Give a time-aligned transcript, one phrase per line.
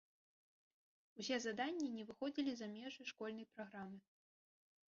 [1.23, 3.97] Усе заданні не выходзілі за межы школьнай праграмы.